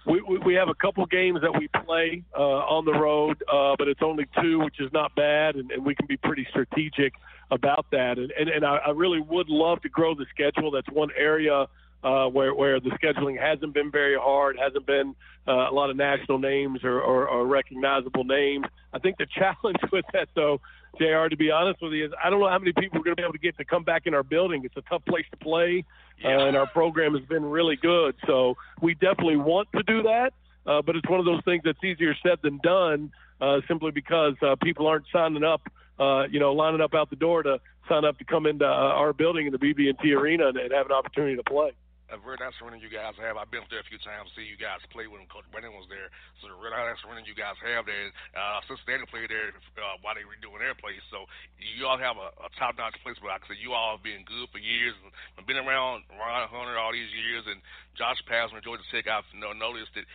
We, 0.08 0.22
we, 0.22 0.38
we 0.38 0.54
have 0.54 0.70
a 0.70 0.74
couple 0.74 1.06
games 1.06 1.42
that 1.42 1.52
we 1.58 1.68
play 1.86 2.24
uh, 2.34 2.42
on 2.42 2.86
the 2.86 2.94
road, 2.94 3.44
uh, 3.52 3.76
but 3.78 3.90
it's 3.90 4.02
only 4.02 4.26
two, 4.42 4.60
which 4.60 4.80
is 4.80 4.92
not 4.94 5.14
bad, 5.16 5.56
and, 5.56 5.70
and 5.72 5.86
we 5.86 5.96
can 5.96 6.08
be 6.08 6.16
pretty 6.16 6.48
strategic 6.50 7.14
about 7.52 7.86
that. 7.92 8.18
And, 8.18 8.32
and, 8.32 8.50
and 8.50 8.66
I, 8.66 8.78
I 8.78 8.90
really 8.92 9.20
would 9.20 9.50
love 9.50 9.82
to 9.82 9.90
grow 9.90 10.16
the 10.16 10.26
schedule. 10.34 10.72
That's 10.72 10.90
one 10.90 11.10
area 11.18 11.68
uh, 12.04 12.28
where 12.28 12.54
where 12.54 12.80
the 12.80 12.92
scheduling 12.92 13.40
hasn't 13.40 13.74
been 13.74 13.92
very 13.92 14.18
hard, 14.18 14.58
hasn't 14.58 14.86
been 14.86 15.16
uh, 15.48 15.70
a 15.70 15.74
lot 15.74 15.90
of 15.90 15.98
national 15.98 16.40
names 16.40 16.84
or, 16.84 17.02
or, 17.02 17.28
or 17.28 17.46
recognizable 17.46 18.24
names. 18.24 18.66
I 18.94 19.00
think 19.00 19.18
the 19.18 19.26
challenge 19.36 19.80
with 19.92 20.06
that, 20.14 20.30
though, 20.36 20.62
JR 21.00 21.28
To 21.30 21.38
be 21.38 21.52
honest 21.52 21.82
with 21.82 21.94
you, 21.94 22.06
is 22.06 22.12
I 22.24 22.30
don't 22.30 22.40
know 22.40 22.50
how 22.50 22.60
many 22.60 22.74
people 22.74 23.00
are 23.00 23.04
going 23.04 23.16
to 23.16 23.22
be 23.22 23.24
able 23.24 23.34
to 23.34 23.40
get 23.40 23.58
to 23.58 23.66
come 23.66 23.84
back 23.84 24.04
in 24.06 24.14
our 24.14 24.24
building. 24.24 24.64
It's 24.64 24.78
a 24.78 24.82
tough 24.82 25.04
place 25.06 25.26
to 25.32 25.38
play, 25.38 25.84
yeah. 26.20 26.38
uh, 26.38 26.46
and 26.46 26.58
our 26.58 26.68
program 26.68 27.16
has 27.16 27.26
been 27.26 27.46
really 27.46 27.76
good. 27.76 28.16
So 28.26 28.56
we 28.82 28.94
definitely 28.94 29.38
want 29.38 29.70
to 29.76 29.84
do 29.84 30.04
that, 30.04 30.34
uh, 30.66 30.82
but 30.82 30.96
it's 30.96 31.10
one 31.10 31.20
of 31.20 31.26
those 31.26 31.44
things 31.46 31.62
that's 31.66 31.84
easier 31.84 32.16
said 32.24 32.40
than 32.44 32.60
done, 32.64 33.12
uh, 33.42 33.62
simply 33.68 33.92
because 33.92 34.36
uh, 34.42 34.56
people 34.62 34.88
aren't 34.88 35.06
signing 35.12 35.44
up 35.44 35.62
uh, 36.00 36.28
you 36.30 36.40
know, 36.40 36.54
lining 36.54 36.82
up 36.82 36.94
out 36.94 37.10
the 37.10 37.16
door 37.16 37.44
to 37.44 37.60
sign 37.90 38.06
up 38.06 38.18
to 38.20 38.24
come 38.24 38.46
into 38.46 38.66
uh, 38.66 38.68
our 38.68 39.14
building 39.14 39.48
in 39.48 39.52
the 39.52 39.58
BB&T 39.58 40.14
Arena 40.14 40.50
and, 40.50 40.58
and 40.58 40.72
have 40.72 40.86
an 40.86 40.92
opportunity 40.92 41.36
to 41.36 41.44
play 41.44 41.72
a 42.08 42.18
very 42.18 42.40
nice 42.40 42.56
running 42.64 42.80
you 42.80 42.92
guys 42.92 43.16
have. 43.20 43.36
I've 43.36 43.52
been 43.52 43.64
up 43.64 43.72
there 43.72 43.84
a 43.84 43.90
few 43.92 44.00
times 44.00 44.32
see 44.36 44.48
you 44.48 44.56
guys 44.56 44.80
play 44.96 45.12
when 45.12 45.28
Coach 45.28 45.48
Brannen 45.52 45.76
was 45.76 45.88
there. 45.92 46.08
So 46.40 46.48
really 46.56 46.76
nice 46.76 47.00
running 47.04 47.28
you 47.28 47.36
guys 47.36 47.60
have 47.60 47.84
there. 47.84 48.12
Uh, 48.32 48.64
Cincinnati 48.68 49.08
played 49.12 49.28
there 49.28 49.52
uh, 49.76 50.00
while 50.00 50.16
they 50.16 50.24
were 50.24 50.40
doing 50.40 50.64
their 50.64 50.78
place. 50.78 51.04
So 51.12 51.28
you 51.60 51.84
all 51.84 52.00
have 52.00 52.16
a, 52.16 52.32
a 52.44 52.50
top-notch 52.56 52.96
place. 53.04 53.20
But 53.20 53.36
like 53.36 53.44
I 53.44 53.56
said, 53.56 53.60
you 53.60 53.76
all 53.76 54.00
have 54.00 54.06
been 54.06 54.24
good 54.24 54.48
for 54.56 54.62
years. 54.62 54.96
I've 55.36 55.48
been 55.48 55.60
around 55.60 56.08
Ron 56.16 56.48
Hunter 56.48 56.80
all 56.80 56.96
these 56.96 57.12
years, 57.12 57.44
and 57.48 57.60
Josh 57.98 58.22
Pastner, 58.30 58.62
Georgia 58.62 58.86
Tech. 58.94 59.10
I've 59.10 59.28
noticed 59.36 59.92
that 59.98 60.06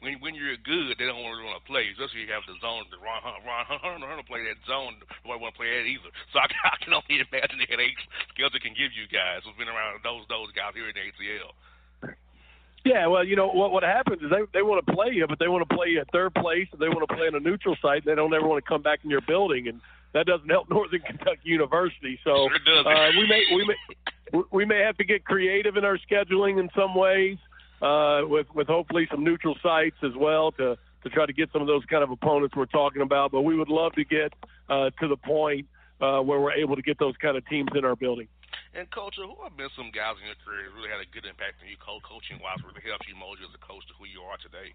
when 0.00 0.22
when 0.22 0.32
you're 0.38 0.56
good, 0.62 0.96
they 0.96 1.04
don't 1.04 1.20
really 1.20 1.44
want 1.44 1.60
to 1.60 1.66
play. 1.66 1.90
Especially 1.92 2.24
you 2.24 2.32
have 2.32 2.46
the 2.46 2.56
zone. 2.62 2.88
The 2.88 3.02
Ron 3.02 3.20
Hunter, 3.20 3.42
Ron 3.42 3.66
Hunter, 3.66 4.06
Hunter 4.06 4.26
play 4.26 4.46
that 4.46 4.60
zone. 4.64 4.96
Nobody 5.26 5.42
want 5.42 5.52
to 5.52 5.58
play 5.58 5.70
that 5.74 5.84
either. 5.84 6.10
So 6.32 6.40
I, 6.40 6.46
I 6.46 6.78
can 6.80 6.94
only 6.94 7.20
imagine 7.26 7.58
the 7.58 7.68
headaches 7.68 8.00
schedule 8.32 8.62
can 8.62 8.74
give 8.74 8.94
you 8.94 9.06
guys 9.10 9.42
who've 9.42 9.58
been 9.58 9.70
around 9.70 10.02
those 10.06 10.26
those 10.30 10.50
guys 10.54 10.74
here 10.78 10.86
in 10.86 10.94
the 10.94 11.02
ATL. 11.34 11.52
Yeah, 12.84 13.06
well, 13.06 13.24
you 13.24 13.34
know 13.34 13.48
what 13.48 13.72
what 13.72 13.82
happens 13.82 14.20
is 14.22 14.30
they 14.30 14.42
they 14.52 14.62
want 14.62 14.84
to 14.86 14.92
play 14.92 15.08
you, 15.12 15.26
but 15.26 15.38
they 15.38 15.48
want 15.48 15.66
to 15.66 15.74
play 15.74 15.88
you 15.88 16.00
at 16.00 16.10
third 16.12 16.34
place, 16.34 16.68
and 16.70 16.80
they 16.80 16.88
want 16.88 17.08
to 17.08 17.14
play 17.14 17.26
in 17.26 17.34
a 17.34 17.40
neutral 17.40 17.76
site. 17.80 18.04
And 18.04 18.12
they 18.12 18.14
don't 18.14 18.32
ever 18.34 18.46
want 18.46 18.62
to 18.62 18.68
come 18.68 18.82
back 18.82 19.00
in 19.04 19.10
your 19.10 19.22
building, 19.22 19.68
and 19.68 19.80
that 20.12 20.26
doesn't 20.26 20.48
help 20.48 20.68
Northern 20.70 21.00
Kentucky 21.00 21.40
University. 21.44 22.18
So 22.24 22.48
sure 22.64 22.88
uh, 22.88 23.10
we 23.16 23.26
may 23.26 23.42
we 23.54 23.64
may 23.64 24.42
we 24.50 24.64
may 24.66 24.80
have 24.80 24.98
to 24.98 25.04
get 25.04 25.24
creative 25.24 25.78
in 25.78 25.84
our 25.84 25.98
scheduling 26.10 26.60
in 26.60 26.68
some 26.76 26.94
ways, 26.94 27.38
uh, 27.80 28.22
with 28.24 28.46
with 28.54 28.66
hopefully 28.66 29.08
some 29.10 29.24
neutral 29.24 29.56
sites 29.62 29.96
as 30.02 30.12
well 30.14 30.52
to 30.52 30.76
to 31.04 31.10
try 31.10 31.24
to 31.24 31.32
get 31.32 31.50
some 31.52 31.62
of 31.62 31.68
those 31.68 31.84
kind 31.86 32.02
of 32.02 32.10
opponents 32.10 32.54
we're 32.54 32.66
talking 32.66 33.00
about. 33.00 33.32
But 33.32 33.42
we 33.42 33.56
would 33.56 33.70
love 33.70 33.92
to 33.94 34.04
get 34.04 34.34
uh, 34.68 34.90
to 35.00 35.08
the 35.08 35.16
point 35.16 35.68
uh, 36.00 36.20
where 36.20 36.40
we're 36.40 36.52
able 36.52 36.76
to 36.76 36.82
get 36.82 36.98
those 36.98 37.16
kind 37.16 37.36
of 37.36 37.46
teams 37.48 37.70
in 37.74 37.84
our 37.84 37.96
building. 37.96 38.28
And 38.74 38.90
coach, 38.90 39.14
who 39.14 39.30
have 39.46 39.56
been 39.56 39.70
some 39.78 39.94
guys 39.94 40.18
in 40.18 40.26
your 40.26 40.38
career 40.42 40.66
who 40.66 40.82
really 40.82 40.90
had 40.90 40.98
a 40.98 41.06
good 41.14 41.24
impact 41.24 41.62
on 41.62 41.70
you, 41.70 41.78
coaching 41.78 42.42
wise, 42.42 42.58
really 42.66 42.82
helped 42.82 43.06
you 43.06 43.14
mold 43.14 43.38
you 43.38 43.46
as 43.46 43.54
a 43.54 43.62
coach 43.62 43.86
to 43.86 43.94
who 43.94 44.04
you 44.04 44.26
are 44.26 44.36
today? 44.42 44.74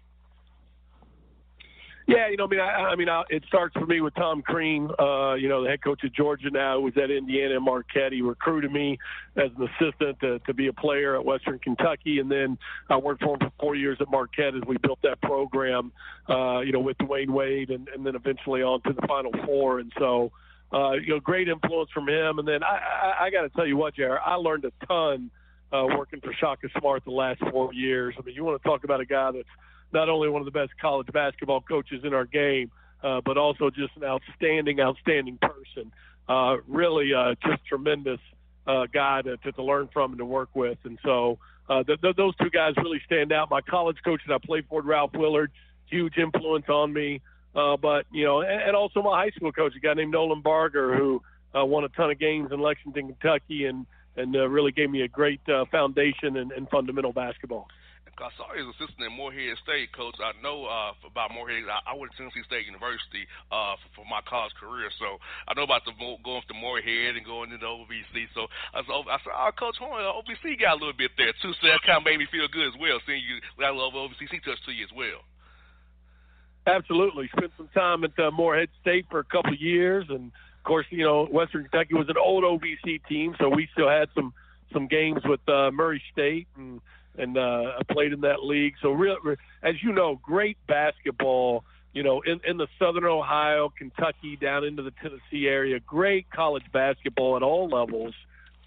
Yeah, 2.08 2.28
you 2.28 2.36
know, 2.36 2.46
I 2.46 2.48
mean, 2.48 2.60
I, 2.60 2.64
I 2.64 2.96
mean, 2.96 3.08
I, 3.08 3.22
it 3.28 3.44
starts 3.46 3.74
for 3.74 3.86
me 3.86 4.00
with 4.00 4.14
Tom 4.14 4.42
Crean, 4.42 4.90
uh, 4.98 5.34
you 5.34 5.48
know, 5.48 5.62
the 5.62 5.68
head 5.68 5.84
coach 5.84 6.02
of 6.02 6.12
Georgia 6.12 6.50
now, 6.50 6.78
who 6.78 6.84
was 6.84 6.94
at 6.96 7.10
Indiana 7.10 7.56
and 7.56 7.64
Marquette. 7.64 8.12
He 8.12 8.22
recruited 8.22 8.72
me 8.72 8.98
as 9.36 9.50
an 9.56 9.68
assistant 9.68 10.18
to, 10.20 10.38
to 10.40 10.54
be 10.54 10.66
a 10.68 10.72
player 10.72 11.14
at 11.14 11.24
Western 11.24 11.58
Kentucky, 11.58 12.18
and 12.18 12.30
then 12.30 12.58
I 12.88 12.96
worked 12.96 13.22
for 13.22 13.34
him 13.34 13.40
for 13.40 13.52
four 13.60 13.74
years 13.76 13.98
at 14.00 14.10
Marquette 14.10 14.56
as 14.56 14.62
we 14.66 14.76
built 14.78 14.98
that 15.02 15.20
program, 15.20 15.92
uh, 16.28 16.60
you 16.60 16.72
know, 16.72 16.80
with 16.80 16.96
Dwyane 16.98 17.30
Wade, 17.30 17.70
and, 17.70 17.86
and 17.88 18.04
then 18.04 18.16
eventually 18.16 18.62
on 18.62 18.80
to 18.82 18.92
the 18.92 19.06
Final 19.06 19.32
Four. 19.44 19.78
And 19.78 19.92
so, 19.98 20.32
uh, 20.72 20.92
you 20.92 21.14
know, 21.14 21.20
great 21.20 21.48
influence 21.48 21.90
from 21.90 22.08
him. 22.08 22.38
And 22.38 22.46
then 22.46 22.62
I, 22.62 22.78
I, 22.78 23.24
I 23.24 23.30
got 23.30 23.42
to 23.42 23.48
tell 23.50 23.66
you 23.66 23.76
what, 23.76 23.94
Jared, 23.94 24.20
I 24.24 24.34
learned 24.34 24.64
a 24.64 24.72
ton 24.86 25.30
uh, 25.72 25.86
working 25.96 26.20
for 26.20 26.32
Shaka 26.32 26.68
Smart 26.78 27.04
the 27.04 27.10
last 27.10 27.40
four 27.50 27.72
years. 27.74 28.14
I 28.18 28.22
mean, 28.22 28.34
you 28.34 28.44
want 28.44 28.62
to 28.62 28.68
talk 28.68 28.84
about 28.84 29.00
a 29.00 29.06
guy 29.06 29.30
that's 29.32 29.48
not 29.92 30.08
only 30.08 30.28
one 30.28 30.40
of 30.40 30.46
the 30.46 30.52
best 30.52 30.72
college 30.80 31.08
basketball 31.12 31.60
coaches 31.60 32.02
in 32.04 32.14
our 32.14 32.24
game, 32.24 32.70
uh, 33.02 33.20
but 33.24 33.36
also 33.36 33.70
just 33.70 33.96
an 33.96 34.04
outstanding, 34.04 34.80
outstanding 34.80 35.38
person. 35.40 35.92
Uh, 36.28 36.58
really, 36.68 37.12
uh, 37.12 37.34
just 37.44 37.64
tremendous 37.66 38.20
uh, 38.66 38.86
guy 38.92 39.22
to, 39.22 39.36
to, 39.38 39.52
to 39.52 39.62
learn 39.62 39.88
from 39.92 40.12
and 40.12 40.18
to 40.18 40.24
work 40.24 40.50
with. 40.54 40.78
And 40.84 40.98
so 41.04 41.38
uh, 41.68 41.82
th- 41.82 42.00
th- 42.00 42.16
those 42.16 42.36
two 42.36 42.50
guys 42.50 42.74
really 42.76 43.00
stand 43.04 43.32
out. 43.32 43.50
My 43.50 43.60
college 43.60 43.96
coach 44.04 44.20
that 44.28 44.34
I 44.34 44.38
played 44.38 44.66
for, 44.68 44.82
Ralph 44.82 45.12
Willard, 45.14 45.50
huge 45.86 46.18
influence 46.18 46.68
on 46.68 46.92
me. 46.92 47.20
Uh, 47.54 47.76
but 47.76 48.06
you 48.12 48.24
know, 48.24 48.40
and, 48.40 48.62
and, 48.62 48.76
also 48.76 49.02
my 49.02 49.24
high 49.24 49.30
school 49.30 49.50
coach, 49.50 49.72
a 49.76 49.80
guy 49.80 49.94
named 49.94 50.12
Nolan 50.12 50.40
Barger, 50.40 50.96
who 50.96 51.20
uh, 51.58 51.64
won 51.64 51.84
a 51.84 51.88
ton 51.88 52.10
of 52.10 52.18
games 52.18 52.50
in 52.52 52.60
Lexington, 52.60 53.08
Kentucky, 53.08 53.66
and 53.66 53.86
and 54.16 54.34
uh, 54.36 54.48
really 54.48 54.72
gave 54.72 54.90
me 54.90 55.02
a 55.02 55.08
great 55.08 55.40
uh, 55.48 55.64
foundation 55.70 56.36
and, 56.36 56.52
and 56.52 56.68
fundamental 56.68 57.12
basketball. 57.12 57.66
I 58.20 58.28
saw 58.36 58.52
his 58.52 58.68
assistant 58.76 59.00
at 59.08 59.16
Morehead 59.16 59.56
State, 59.64 59.96
coach. 59.96 60.12
I 60.20 60.36
know 60.44 60.68
uh, 60.68 60.92
about 61.08 61.32
Morehead. 61.32 61.64
I, 61.72 61.80
I 61.88 61.96
went 61.96 62.12
to 62.12 62.16
Tennessee 62.20 62.44
State 62.44 62.68
University 62.68 63.24
uh, 63.48 63.80
for, 63.80 64.04
for 64.04 64.04
my 64.04 64.20
college 64.28 64.52
career, 64.60 64.92
so 65.00 65.16
I 65.48 65.56
know 65.56 65.64
about 65.64 65.88
the 65.88 65.96
going 65.96 66.20
to 66.20 66.52
Morehead 66.52 67.16
and 67.16 67.24
going 67.24 67.48
into 67.48 67.64
OVC. 67.64 68.28
So 68.36 68.44
I 68.76 68.84
said, 68.84 68.92
I 68.92 69.16
said, 69.24 69.32
oh, 69.32 69.52
Coach 69.56 69.80
Horn, 69.80 70.04
OVC 70.04 70.60
got 70.60 70.76
a 70.76 70.80
little 70.80 70.96
bit 70.96 71.16
there 71.16 71.32
too, 71.40 71.56
so 71.56 71.64
that 71.64 71.80
kind 71.88 72.04
of 72.04 72.04
made 72.04 72.20
me 72.20 72.28
feel 72.28 72.44
good 72.52 72.68
as 72.68 72.76
well, 72.76 73.00
seeing 73.08 73.24
you 73.24 73.40
got 73.56 73.72
a 73.72 73.76
little 73.76 73.96
OVC 73.96 74.36
touch 74.44 74.60
to 74.68 74.72
you 74.72 74.84
as 74.84 74.92
well. 74.92 75.24
Absolutely. 76.76 77.28
Spent 77.36 77.52
some 77.56 77.68
time 77.74 78.04
at 78.04 78.18
uh, 78.18 78.30
Morehead 78.30 78.68
State 78.80 79.06
for 79.10 79.18
a 79.18 79.24
couple 79.24 79.52
of 79.52 79.60
years, 79.60 80.06
and 80.08 80.26
of 80.26 80.64
course, 80.64 80.86
you 80.90 81.04
know, 81.04 81.26
Western 81.26 81.62
Kentucky 81.62 81.94
was 81.94 82.08
an 82.08 82.16
old 82.16 82.44
OVC 82.44 83.00
team, 83.08 83.34
so 83.38 83.48
we 83.48 83.68
still 83.72 83.88
had 83.88 84.08
some 84.14 84.32
some 84.72 84.86
games 84.86 85.20
with 85.24 85.40
uh, 85.48 85.70
Murray 85.72 86.02
State, 86.12 86.46
and 86.56 86.80
and 87.18 87.36
uh, 87.36 87.72
played 87.90 88.12
in 88.12 88.20
that 88.22 88.44
league. 88.44 88.74
So, 88.80 88.92
real, 88.92 89.16
as 89.62 89.74
you 89.82 89.92
know, 89.92 90.20
great 90.22 90.58
basketball. 90.66 91.64
You 91.92 92.04
know, 92.04 92.20
in, 92.20 92.40
in 92.46 92.56
the 92.56 92.68
Southern 92.78 93.04
Ohio, 93.04 93.72
Kentucky, 93.76 94.36
down 94.36 94.62
into 94.62 94.80
the 94.80 94.92
Tennessee 95.02 95.48
area, 95.48 95.80
great 95.80 96.30
college 96.30 96.62
basketball 96.72 97.34
at 97.34 97.42
all 97.42 97.68
levels, 97.68 98.14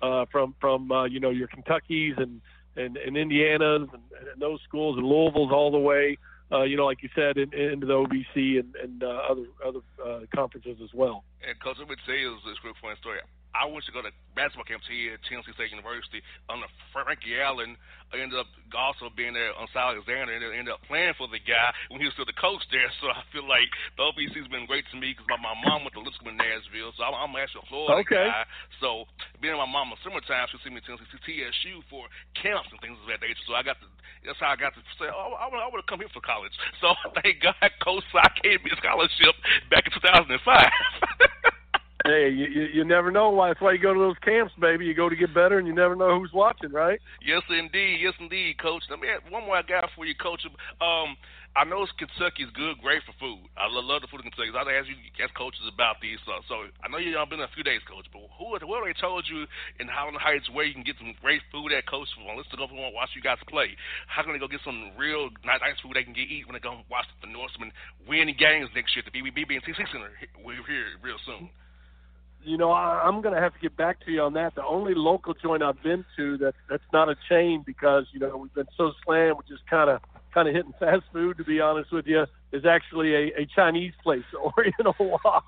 uh, 0.01 0.25
from 0.29 0.55
from 0.60 0.91
uh, 0.91 1.05
you 1.05 1.22
know 1.22 1.29
your 1.29 1.48
Kentuckys 1.48 2.22
and 2.22 2.41
and, 2.75 2.98
and 2.98 3.15
Indiana's 3.15 3.88
and, 3.93 4.27
and 4.33 4.41
those 4.41 4.60
schools 4.67 4.98
and 4.98 5.07
Louisville's 5.07 5.51
all 5.53 5.72
the 5.72 5.77
way. 5.77 6.17
Uh, 6.53 6.63
you 6.63 6.77
know, 6.77 6.86
like 6.86 7.01
you 7.01 7.10
said, 7.15 7.38
in, 7.38 7.51
into 7.53 7.88
the 7.88 7.93
OVC 7.93 8.60
and, 8.60 8.75
and 8.75 9.03
uh, 9.03 9.22
other 9.29 9.45
other 9.65 9.79
uh, 10.05 10.19
conferences 10.36 10.77
as 10.83 10.93
well. 10.93 11.24
And 11.48 11.60
coach, 11.60 11.77
let 11.79 11.89
me 11.89 11.95
tell 12.05 12.15
you 12.15 12.38
this 12.45 12.60
quick 12.60 12.75
funny 12.81 12.95
story. 13.00 13.19
I 13.53 13.69
went 13.69 13.86
to 13.86 13.93
go 13.93 14.01
to 14.01 14.10
basketball 14.33 14.65
camps 14.65 14.89
here 14.89 15.13
at 15.13 15.22
Tennessee 15.29 15.53
State 15.53 15.69
University 15.69 16.25
under 16.50 16.65
Frankie 16.89 17.38
Allen. 17.38 17.77
I 18.10 18.22
ended 18.22 18.38
up 18.38 18.50
also 18.74 19.13
being 19.13 19.33
there 19.33 19.53
on 19.57 19.69
Cy 19.74 19.93
Alexander 19.93 20.33
and 20.33 20.41
ended 20.53 20.74
up 20.74 20.81
playing 20.89 21.13
for 21.17 21.29
the 21.29 21.41
guy 21.41 21.69
when 21.89 22.01
he 22.01 22.10
was 22.10 22.13
still 22.17 22.29
the 22.29 22.38
coach 22.38 22.62
there. 22.74 22.89
So 23.01 23.10
I 23.13 23.22
feel 23.29 23.45
like 23.45 23.69
the 23.98 24.05
OVC's 24.10 24.50
been 24.50 24.65
great 24.65 24.86
to 24.93 24.98
me 24.98 25.13
because 25.13 25.29
my, 25.29 25.38
my 25.38 25.53
mom 25.65 25.86
went 25.86 25.93
to 25.98 26.01
Lipscomb 26.01 26.33
in 26.33 26.38
Nashville, 26.38 26.93
so 26.98 27.05
I'm, 27.05 27.13
I'm 27.13 27.33
actually 27.38 27.65
a 27.65 27.69
Florida 27.69 28.01
okay. 28.05 28.29
guy. 28.29 28.45
So 28.81 29.05
being 29.41 29.57
my 29.57 29.69
mom 29.69 29.93
in 29.93 29.98
summertime, 30.01 30.50
she'll 30.50 30.62
see 30.65 30.74
me 30.74 30.81
to 30.81 30.88
Tennessee 30.89 31.22
TSU 31.22 31.86
for 31.89 32.10
camps 32.38 32.69
and 32.74 32.81
things 32.81 32.98
of 33.01 33.10
that 33.10 33.22
nature. 33.22 33.45
So 33.45 33.53
I 33.53 33.62
got 33.62 33.77
to 33.81 33.88
that's 34.25 34.39
how 34.39 34.55
I 34.55 34.55
got 34.55 34.72
to 34.74 34.81
say, 34.95 35.12
oh, 35.12 35.36
I, 35.36 35.51
I 35.51 35.67
would 35.67 35.83
have 35.83 35.91
come 35.91 36.00
here 36.00 36.12
for 36.15 36.24
college. 36.24 36.55
So 36.79 36.95
thank 37.22 37.43
God 37.43 37.60
Coach 37.83 38.07
I 38.15 38.31
gave 38.41 38.63
me 38.63 38.72
a 38.72 38.77
scholarship 38.79 39.36
back 39.69 39.83
in 39.86 39.91
2005. 39.91 40.39
you, 42.53 42.63
you 42.74 42.83
never 42.86 43.12
know 43.12 43.29
why. 43.29 43.50
That's 43.50 43.62
why 43.62 43.74
you 43.74 43.81
go 43.81 43.93
to 43.93 44.00
those 44.00 44.19
camps, 44.24 44.53
baby. 44.62 44.86
You 44.86 44.93
go 44.93 45.10
to 45.10 45.15
get 45.15 45.33
better, 45.33 45.57
and 45.57 45.67
you 45.67 45.74
never 45.74 45.95
know 45.95 46.19
who's 46.19 46.33
watching, 46.33 46.72
right? 46.72 47.00
Yes, 47.25 47.41
indeed. 47.50 48.00
Yes, 48.01 48.13
indeed, 48.19 48.62
Coach. 48.62 48.83
Let 48.89 49.00
me 49.00 49.07
add 49.10 49.29
one 49.31 49.45
more 49.45 49.62
guy 49.63 49.88
for 49.95 50.05
you, 50.05 50.15
Coach. 50.15 50.45
Um, 50.79 51.17
I 51.53 51.65
know 51.69 51.86
Kentucky's 52.01 52.50
good, 52.57 52.81
great 52.81 53.05
for 53.05 53.13
food. 53.22 53.45
I 53.53 53.69
love 53.69 54.01
the 54.01 54.10
food 54.10 54.25
in 54.25 54.33
Kentucky. 54.33 54.50
I 54.50 54.74
ask 54.74 54.89
you, 54.89 54.98
ask 55.22 55.29
coaches 55.38 55.62
about 55.69 56.01
these. 56.01 56.17
So, 56.25 56.41
so 56.50 56.55
I 56.81 56.89
know 56.89 56.98
you've 56.98 57.13
been 57.29 57.45
a 57.45 57.53
few 57.53 57.62
days, 57.62 57.86
Coach. 57.86 58.10
But 58.10 58.25
who, 58.41 58.57
have 58.57 58.65
they 58.65 58.98
told 58.98 59.29
you 59.29 59.45
in 59.77 59.86
Highland 59.86 60.17
Heights 60.17 60.50
where 60.50 60.65
you 60.65 60.74
can 60.74 60.81
get 60.81 60.98
some 60.98 61.13
great 61.22 61.45
food 61.53 61.69
at, 61.69 61.86
Coach? 61.86 62.10
Well, 62.17 62.33
let's 62.33 62.50
go 62.50 62.65
and 62.65 62.98
watch 62.98 63.13
you 63.13 63.22
guys 63.22 63.38
play. 63.45 63.77
How 64.10 64.25
can 64.25 64.33
they 64.33 64.41
go 64.41 64.50
get 64.50 64.65
some 64.65 64.98
real 64.98 65.29
nice 65.45 65.77
food 65.86 65.93
they 65.93 66.01
can 66.01 66.17
get 66.17 66.25
eat 66.25 66.50
when 66.50 66.57
they 66.57 66.63
go 66.63 66.81
watch 66.89 67.05
the 67.22 67.29
Norsemen 67.29 67.69
win 68.10 68.33
games 68.33 68.74
next 68.74 68.98
year 68.98 69.05
at 69.05 69.13
the 69.13 69.13
BBB 69.13 69.53
and 69.53 69.62
TC 69.62 69.77
Center? 69.93 70.10
We're 70.41 70.65
here 70.65 70.98
real 71.05 71.22
soon 71.22 71.53
you 72.46 72.58
know, 72.58 72.72
I, 72.72 73.02
I'm 73.04 73.22
going 73.22 73.36
to 73.36 73.42
have 73.42 73.54
to 73.54 73.60
get 73.60 73.76
back 73.76 74.04
to 74.06 74.12
you 74.12 74.22
on 74.22 74.34
that. 74.34 74.56
The 74.56 74.66
only 74.66 74.94
local 74.96 75.34
joint 75.34 75.64
I've 75.64 75.82
been 75.82 76.06
to 76.18 76.38
that 76.38 76.56
that's 76.70 76.84
not 76.92 77.10
a 77.10 77.16
chain 77.30 77.64
because 77.66 78.06
you 78.12 78.20
know 78.20 78.38
we've 78.38 78.54
been 78.54 78.68
so 78.78 78.92
slammed 79.06 79.38
with 79.38 79.48
just 79.48 79.66
kind 79.68 79.90
of 79.90 80.02
kind 80.34 80.48
of 80.48 80.56
hitting 80.56 80.74
fast 80.80 81.04
food. 81.12 81.38
To 81.38 81.44
be 81.44 81.60
honest 81.60 81.92
with 81.92 82.08
you, 82.08 82.26
is 82.52 82.66
actually 82.66 83.14
a, 83.14 83.42
a 83.42 83.46
Chinese 83.46 83.94
place, 84.04 84.24
Oriental 84.58 84.96
Wok. 85.00 85.46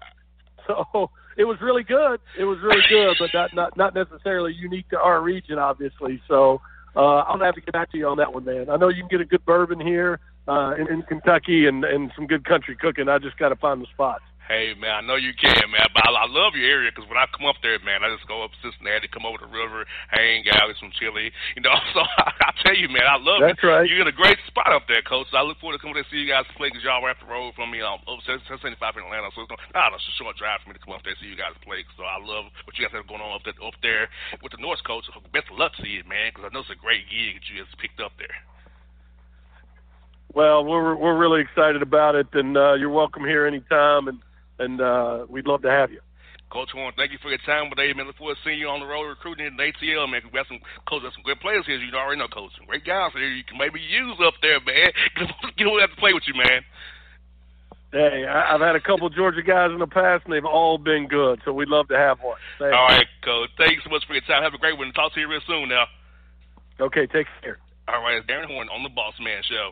So 0.67 1.11
it 1.37 1.45
was 1.45 1.59
really 1.61 1.83
good. 1.83 2.19
It 2.37 2.45
was 2.45 2.59
really 2.61 2.81
good, 2.89 3.15
but 3.19 3.29
not 3.33 3.53
not 3.53 3.77
not 3.77 3.95
necessarily 3.95 4.53
unique 4.53 4.89
to 4.89 4.99
our 4.99 5.21
region, 5.21 5.59
obviously. 5.59 6.21
So 6.27 6.61
uh, 6.95 7.19
I'll 7.19 7.39
have 7.39 7.55
to 7.55 7.61
get 7.61 7.73
back 7.73 7.91
to 7.91 7.97
you 7.97 8.07
on 8.07 8.17
that 8.17 8.33
one, 8.33 8.45
man. 8.45 8.69
I 8.69 8.77
know 8.77 8.89
you 8.89 9.01
can 9.01 9.09
get 9.09 9.21
a 9.21 9.25
good 9.25 9.45
bourbon 9.45 9.79
here 9.79 10.19
uh, 10.47 10.73
in, 10.77 10.87
in 10.87 11.01
Kentucky 11.03 11.67
and 11.67 11.83
and 11.83 12.11
some 12.15 12.27
good 12.27 12.45
country 12.45 12.75
cooking. 12.75 13.09
I 13.09 13.19
just 13.19 13.37
got 13.37 13.49
to 13.49 13.55
find 13.55 13.81
the 13.81 13.87
spots. 13.93 14.23
Hey 14.45 14.77
man, 14.77 14.93
I 14.93 15.01
know 15.01 15.17
you 15.17 15.33
can, 15.33 15.57
man, 15.73 15.89
but 15.89 16.05
I, 16.05 16.13
I 16.13 16.29
love 16.29 16.53
your 16.53 16.69
area 16.69 16.93
because 16.93 17.09
when 17.09 17.17
I 17.17 17.25
come 17.33 17.49
up 17.49 17.57
there, 17.65 17.81
man, 17.81 18.05
I 18.05 18.13
just 18.13 18.29
go 18.29 18.45
up 18.45 18.53
Cincinnati, 18.61 19.09
come 19.09 19.25
over 19.25 19.41
the 19.41 19.49
river, 19.49 19.89
hang 20.13 20.45
out, 20.53 20.69
get 20.69 20.77
some 20.77 20.93
chili, 20.93 21.33
you 21.57 21.65
know. 21.65 21.73
So 21.95 22.03
I, 22.03 22.29
I 22.29 22.51
tell 22.61 22.75
you, 22.75 22.91
man, 22.91 23.07
I 23.07 23.17
love 23.17 23.39
That's 23.41 23.57
it. 23.57 23.65
right. 23.65 23.87
You're 23.87 24.03
in 24.03 24.11
a 24.11 24.13
great 24.13 24.37
spot 24.51 24.69
up 24.69 24.83
there, 24.85 25.01
coach. 25.01 25.31
So 25.31 25.39
I 25.39 25.47
look 25.47 25.57
forward 25.63 25.79
to 25.79 25.81
coming 25.81 25.95
there 25.95 26.03
to 26.03 26.11
see 26.11 26.19
you 26.21 26.27
guys 26.27 26.43
play 26.59 26.67
because 26.69 26.83
y'all 26.83 26.99
right 26.99 27.15
up 27.15 27.23
the 27.23 27.31
road 27.31 27.55
from 27.55 27.71
me, 27.71 27.79
um, 27.81 28.03
over 28.05 28.19
75 28.21 28.51
in 28.51 29.07
Atlanta. 29.07 29.31
So 29.33 29.47
it's 29.47 29.51
not, 29.53 29.63
nah, 29.73 29.95
it's 29.95 30.03
a 30.05 30.15
short 30.19 30.35
drive 30.37 30.59
for 30.61 30.69
me 30.69 30.77
to 30.77 30.83
come 30.83 30.91
up 30.93 31.01
there 31.07 31.15
and 31.15 31.21
see 31.23 31.31
you 31.31 31.39
guys 31.39 31.55
play. 31.63 31.81
So 31.95 32.03
I 32.03 32.19
love 32.19 32.51
what 32.67 32.75
you 32.75 32.83
guys 32.85 32.93
have 32.93 33.07
going 33.09 33.23
on 33.23 33.33
up 33.33 33.47
there, 33.47 33.55
up 33.63 33.79
there 33.81 34.11
with 34.43 34.51
the 34.51 34.61
North 34.61 34.83
coach. 34.85 35.07
Best 35.33 35.49
of 35.49 35.57
luck 35.57 35.71
to 35.79 35.87
you, 35.87 36.03
man, 36.05 36.35
because 36.35 36.45
I 36.45 36.53
know 36.53 36.61
it's 36.61 36.73
a 36.73 36.77
great 36.77 37.07
gig 37.07 37.39
that 37.39 37.47
you 37.47 37.63
just 37.63 37.73
picked 37.79 38.03
up 38.03 38.13
there. 38.19 38.35
Well, 40.35 40.67
we're 40.67 40.99
we're 40.99 41.15
really 41.17 41.39
excited 41.39 41.81
about 41.81 42.13
it, 42.19 42.27
and 42.35 42.57
uh, 42.59 42.75
you're 42.75 42.91
welcome 42.91 43.23
here 43.23 43.47
anytime. 43.47 44.11
And 44.11 44.19
and 44.59 44.81
uh, 44.81 45.25
we'd 45.29 45.47
love 45.47 45.61
to 45.63 45.69
have 45.69 45.91
you. 45.91 46.01
Coach 46.51 46.69
Horn, 46.71 46.93
thank 46.95 47.11
you 47.11 47.17
for 47.21 47.29
your 47.29 47.41
time 47.45 47.69
today, 47.69 47.91
man. 47.91 48.07
Look 48.07 48.17
forward 48.17 48.37
to 48.37 48.41
seeing 48.45 48.59
you 48.59 48.69
on 48.69 48.79
the 48.79 48.85
road 48.85 49.09
recruiting 49.09 49.47
in 49.47 49.57
the 49.57 49.63
ATL, 49.63 50.09
man. 50.09 50.21
We 50.23 50.31
got 50.31 50.47
some 50.47 50.59
coach, 50.87 51.03
got 51.03 51.13
some 51.13 51.23
great 51.23 51.41
players 51.41 51.65
here. 51.65 51.75
You 51.75 51.91
already 51.91 52.19
know, 52.19 52.29
coach. 52.29 52.51
Some 52.55 52.67
great 52.67 52.85
guys 52.85 53.11
here. 53.13 53.27
You 53.27 53.43
can 53.43 53.57
maybe 53.57 53.81
use 53.81 54.15
up 54.23 54.35
there, 54.41 54.61
man. 54.61 54.93
Get 55.57 55.67
over 55.67 55.81
have 55.81 55.89
to 55.89 55.95
play 55.97 56.13
with 56.13 56.23
you, 56.27 56.35
man. 56.37 56.61
Hey, 57.91 58.25
I've 58.27 58.61
had 58.61 58.75
a 58.75 58.81
couple 58.81 59.09
Georgia 59.09 59.41
guys 59.41 59.71
in 59.71 59.79
the 59.79 59.87
past, 59.87 60.25
and 60.25 60.33
they've 60.33 60.45
all 60.45 60.77
been 60.77 61.07
good. 61.07 61.39
So 61.45 61.53
we'd 61.53 61.69
love 61.69 61.87
to 61.89 61.97
have 61.97 62.19
one. 62.19 62.37
Thanks. 62.59 62.75
All 62.75 62.87
right, 62.87 63.07
coach. 63.23 63.49
Thanks 63.57 63.83
so 63.83 63.89
much 63.89 64.03
for 64.05 64.13
your 64.13 64.23
time. 64.23 64.43
Have 64.43 64.53
a 64.53 64.57
great 64.57 64.77
one. 64.77 64.91
Talk 64.93 65.13
to 65.13 65.19
you 65.19 65.27
real 65.27 65.41
soon. 65.47 65.69
Now. 65.69 65.85
Okay, 66.79 67.07
take 67.07 67.27
care. 67.41 67.59
All 67.87 68.01
right, 68.01 68.17
it's 68.17 68.27
Darrin 68.27 68.49
Horn 68.49 68.67
on 68.69 68.83
the 68.83 68.89
Boss 68.89 69.13
Man 69.19 69.41
Show. 69.47 69.71